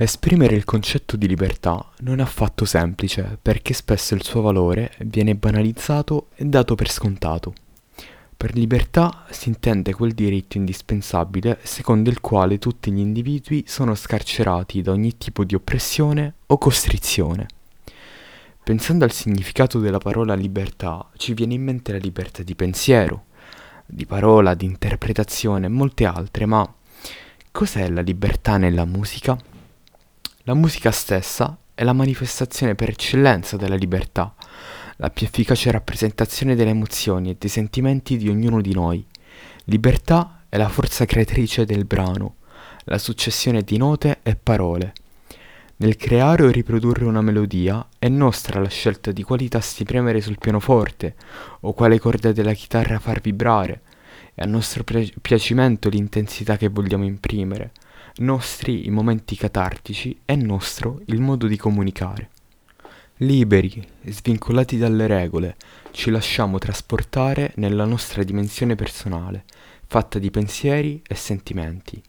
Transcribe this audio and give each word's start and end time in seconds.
Esprimere 0.00 0.54
il 0.54 0.62
concetto 0.62 1.16
di 1.16 1.26
libertà 1.26 1.84
non 2.02 2.20
è 2.20 2.22
affatto 2.22 2.64
semplice 2.64 3.36
perché 3.42 3.74
spesso 3.74 4.14
il 4.14 4.22
suo 4.22 4.42
valore 4.42 4.92
viene 5.00 5.34
banalizzato 5.34 6.28
e 6.36 6.44
dato 6.44 6.76
per 6.76 6.88
scontato. 6.88 7.52
Per 8.36 8.54
libertà 8.54 9.24
si 9.30 9.48
intende 9.48 9.92
quel 9.92 10.12
diritto 10.12 10.56
indispensabile 10.56 11.58
secondo 11.64 12.10
il 12.10 12.20
quale 12.20 12.58
tutti 12.58 12.92
gli 12.92 13.00
individui 13.00 13.64
sono 13.66 13.96
scarcerati 13.96 14.82
da 14.82 14.92
ogni 14.92 15.18
tipo 15.18 15.42
di 15.42 15.56
oppressione 15.56 16.34
o 16.46 16.58
costrizione. 16.58 17.48
Pensando 18.62 19.02
al 19.02 19.10
significato 19.10 19.80
della 19.80 19.98
parola 19.98 20.34
libertà, 20.34 21.10
ci 21.16 21.34
viene 21.34 21.54
in 21.54 21.64
mente 21.64 21.90
la 21.90 21.98
libertà 21.98 22.44
di 22.44 22.54
pensiero, 22.54 23.24
di 23.84 24.06
parola, 24.06 24.54
di 24.54 24.64
interpretazione 24.64 25.66
e 25.66 25.70
molte 25.70 26.04
altre, 26.04 26.46
ma 26.46 26.72
cos'è 27.50 27.88
la 27.88 28.02
libertà 28.02 28.58
nella 28.58 28.84
musica? 28.84 29.56
La 30.48 30.54
musica 30.54 30.90
stessa 30.90 31.58
è 31.74 31.84
la 31.84 31.92
manifestazione 31.92 32.74
per 32.74 32.88
eccellenza 32.88 33.58
della 33.58 33.74
libertà, 33.74 34.34
la 34.96 35.10
più 35.10 35.26
efficace 35.26 35.70
rappresentazione 35.70 36.54
delle 36.54 36.70
emozioni 36.70 37.28
e 37.28 37.36
dei 37.38 37.50
sentimenti 37.50 38.16
di 38.16 38.30
ognuno 38.30 38.62
di 38.62 38.72
noi. 38.72 39.04
Libertà 39.64 40.44
è 40.48 40.56
la 40.56 40.70
forza 40.70 41.04
creatrice 41.04 41.66
del 41.66 41.84
brano, 41.84 42.36
la 42.84 42.96
successione 42.96 43.60
di 43.60 43.76
note 43.76 44.20
e 44.22 44.36
parole. 44.36 44.94
Nel 45.76 45.96
creare 45.96 46.44
o 46.44 46.50
riprodurre 46.50 47.04
una 47.04 47.20
melodia 47.20 47.86
è 47.98 48.08
nostra 48.08 48.58
la 48.58 48.70
scelta 48.70 49.12
di 49.12 49.22
quali 49.22 49.48
tasti 49.48 49.84
premere 49.84 50.22
sul 50.22 50.38
pianoforte 50.38 51.14
o 51.60 51.74
quale 51.74 52.00
corda 52.00 52.32
della 52.32 52.54
chitarra 52.54 52.98
far 52.98 53.20
vibrare. 53.20 53.82
È 54.32 54.40
a 54.40 54.46
nostro 54.46 54.82
piacimento 55.20 55.90
l'intensità 55.90 56.56
che 56.56 56.68
vogliamo 56.68 57.04
imprimere 57.04 57.72
nostri 58.18 58.86
i 58.86 58.90
momenti 58.90 59.36
catartici, 59.36 60.18
è 60.24 60.34
nostro 60.34 61.00
il 61.06 61.20
modo 61.20 61.46
di 61.46 61.56
comunicare. 61.56 62.30
Liberi, 63.18 63.84
svincolati 64.04 64.76
dalle 64.76 65.06
regole, 65.06 65.56
ci 65.90 66.10
lasciamo 66.10 66.58
trasportare 66.58 67.52
nella 67.56 67.84
nostra 67.84 68.22
dimensione 68.22 68.74
personale, 68.74 69.44
fatta 69.86 70.18
di 70.18 70.30
pensieri 70.30 71.02
e 71.06 71.14
sentimenti. 71.14 72.00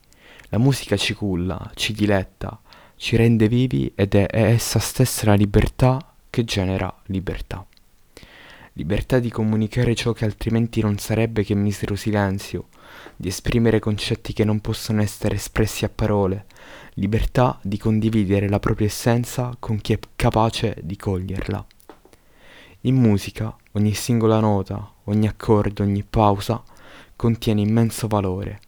La 0.49 0.57
musica 0.57 0.97
ci 0.97 1.13
culla, 1.13 1.71
ci 1.75 1.93
diletta, 1.93 2.59
ci 2.95 3.15
rende 3.15 3.47
vivi 3.47 3.91
ed 3.95 4.13
è 4.13 4.27
essa 4.29 4.79
stessa 4.79 5.25
la 5.25 5.33
libertà 5.33 6.13
che 6.29 6.43
genera 6.43 6.93
libertà. 7.05 7.65
Libertà 8.79 9.19
di 9.19 9.29
comunicare 9.29 9.93
ciò 9.93 10.13
che 10.13 10.23
altrimenti 10.23 10.79
non 10.79 10.97
sarebbe 10.99 11.43
che 11.43 11.53
misero 11.53 11.97
silenzio, 11.97 12.69
di 13.17 13.27
esprimere 13.27 13.79
concetti 13.79 14.31
che 14.31 14.45
non 14.45 14.61
possono 14.61 15.01
essere 15.01 15.35
espressi 15.35 15.83
a 15.83 15.89
parole, 15.89 16.45
libertà 16.93 17.59
di 17.61 17.77
condividere 17.77 18.47
la 18.47 18.59
propria 18.59 18.87
essenza 18.87 19.53
con 19.59 19.81
chi 19.81 19.91
è 19.91 19.99
capace 20.15 20.77
di 20.81 20.95
coglierla. 20.95 21.65
In 22.83 22.95
musica 22.95 23.53
ogni 23.73 23.93
singola 23.93 24.39
nota, 24.39 24.93
ogni 25.03 25.27
accordo, 25.27 25.83
ogni 25.83 26.05
pausa 26.09 26.63
contiene 27.17 27.59
immenso 27.59 28.07
valore, 28.07 28.61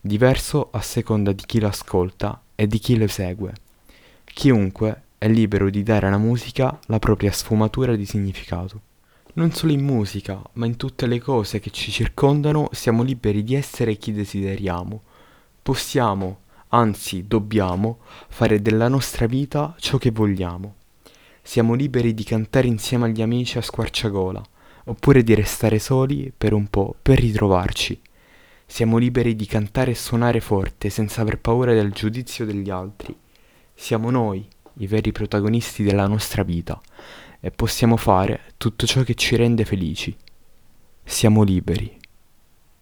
diverso 0.00 0.68
a 0.70 0.80
seconda 0.80 1.32
di 1.32 1.42
chi 1.44 1.58
lo 1.58 1.66
ascolta 1.66 2.40
e 2.54 2.68
di 2.68 2.78
chi 2.78 2.96
lo 2.96 3.02
esegue. 3.02 3.52
Chiunque 4.22 5.02
è 5.18 5.26
libero 5.26 5.68
di 5.70 5.82
dare 5.82 6.06
alla 6.06 6.18
musica 6.18 6.78
la 6.86 7.00
propria 7.00 7.32
sfumatura 7.32 7.96
di 7.96 8.06
significato. 8.06 8.94
Non 9.36 9.52
solo 9.52 9.72
in 9.72 9.84
musica, 9.84 10.42
ma 10.54 10.64
in 10.64 10.76
tutte 10.76 11.06
le 11.06 11.20
cose 11.20 11.60
che 11.60 11.68
ci 11.68 11.90
circondano 11.90 12.70
siamo 12.72 13.02
liberi 13.02 13.44
di 13.44 13.54
essere 13.54 13.96
chi 13.96 14.10
desideriamo. 14.12 15.02
Possiamo, 15.60 16.38
anzi 16.68 17.26
dobbiamo, 17.26 17.98
fare 18.28 18.62
della 18.62 18.88
nostra 18.88 19.26
vita 19.26 19.74
ciò 19.78 19.98
che 19.98 20.10
vogliamo. 20.10 20.76
Siamo 21.42 21.74
liberi 21.74 22.14
di 22.14 22.24
cantare 22.24 22.66
insieme 22.66 23.04
agli 23.04 23.20
amici 23.20 23.58
a 23.58 23.60
squarciagola, 23.60 24.42
oppure 24.84 25.22
di 25.22 25.34
restare 25.34 25.78
soli 25.80 26.32
per 26.34 26.54
un 26.54 26.68
po' 26.68 26.94
per 27.02 27.18
ritrovarci. 27.18 28.00
Siamo 28.64 28.96
liberi 28.96 29.36
di 29.36 29.44
cantare 29.44 29.90
e 29.90 29.96
suonare 29.96 30.40
forte 30.40 30.88
senza 30.88 31.20
aver 31.20 31.40
paura 31.40 31.74
del 31.74 31.92
giudizio 31.92 32.46
degli 32.46 32.70
altri. 32.70 33.14
Siamo 33.74 34.10
noi, 34.10 34.48
i 34.78 34.86
veri 34.86 35.12
protagonisti 35.12 35.82
della 35.82 36.06
nostra 36.06 36.42
vita 36.42 36.80
e 37.40 37.50
possiamo 37.50 37.96
fare 37.96 38.52
tutto 38.56 38.86
ciò 38.86 39.02
che 39.02 39.14
ci 39.14 39.36
rende 39.36 39.64
felici. 39.64 40.16
Siamo 41.04 41.42
liberi. 41.42 41.96